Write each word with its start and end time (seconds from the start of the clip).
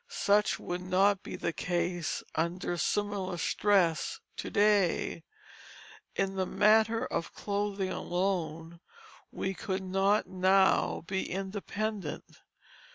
Such 0.09 0.57
would 0.57 0.81
not 0.81 1.21
be 1.21 1.35
the 1.35 1.53
case 1.53 2.23
under 2.33 2.75
similar 2.75 3.37
stress 3.37 4.19
to 4.37 4.49
day. 4.49 5.23
In 6.15 6.33
the 6.37 6.47
matter 6.47 7.05
of 7.05 7.35
clothing 7.35 7.91
alone 7.91 8.79
we 9.31 9.53
could 9.53 9.83
not 9.83 10.25
now 10.25 11.03
be 11.05 11.29
independent. 11.29 12.37